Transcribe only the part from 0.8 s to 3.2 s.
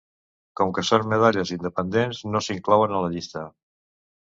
són medalles independents, no s'inclouen a la